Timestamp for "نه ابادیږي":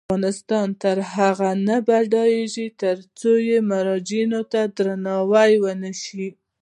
1.67-2.67